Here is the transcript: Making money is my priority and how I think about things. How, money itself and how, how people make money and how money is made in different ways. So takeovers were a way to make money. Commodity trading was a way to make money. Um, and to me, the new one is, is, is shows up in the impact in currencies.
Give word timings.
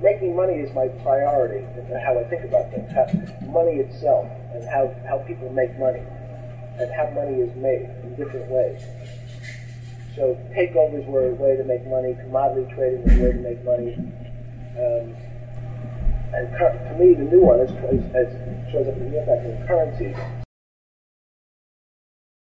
Making 0.00 0.36
money 0.36 0.54
is 0.54 0.72
my 0.74 0.88
priority 1.02 1.64
and 1.66 2.00
how 2.00 2.18
I 2.18 2.24
think 2.24 2.44
about 2.44 2.70
things. 2.70 2.90
How, 2.92 3.06
money 3.50 3.80
itself 3.80 4.30
and 4.54 4.62
how, 4.68 4.94
how 5.08 5.18
people 5.26 5.50
make 5.50 5.76
money 5.78 6.02
and 6.78 6.92
how 6.94 7.10
money 7.10 7.42
is 7.42 7.54
made 7.56 7.90
in 8.04 8.14
different 8.14 8.46
ways. 8.50 8.82
So 10.14 10.38
takeovers 10.54 11.06
were 11.06 11.30
a 11.30 11.34
way 11.34 11.56
to 11.56 11.64
make 11.64 11.86
money. 11.86 12.14
Commodity 12.14 12.72
trading 12.74 13.02
was 13.02 13.12
a 13.12 13.22
way 13.22 13.32
to 13.32 13.38
make 13.38 13.64
money. 13.64 13.94
Um, 14.78 15.16
and 16.34 16.46
to 16.58 16.96
me, 16.98 17.14
the 17.14 17.24
new 17.24 17.42
one 17.42 17.60
is, 17.60 17.70
is, 17.70 18.04
is 18.14 18.72
shows 18.72 18.86
up 18.86 18.94
in 18.96 19.10
the 19.10 19.20
impact 19.20 19.46
in 19.46 19.66
currencies. 19.66 20.16